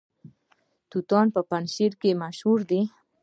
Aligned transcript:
توت 0.89 1.09
په 1.35 1.41
پنجشیر 1.49 1.93
کې 2.01 2.19
مشهور 2.21 2.59
دي 2.69 2.81